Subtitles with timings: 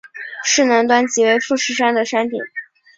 [0.43, 2.39] 市南端即为富士山的山顶。